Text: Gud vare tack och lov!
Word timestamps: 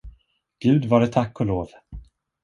Gud 0.61 0.85
vare 0.85 1.07
tack 1.09 1.39
och 1.39 1.45
lov! 1.45 1.69